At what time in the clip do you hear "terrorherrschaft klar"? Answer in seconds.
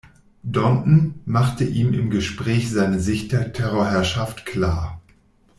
3.53-4.99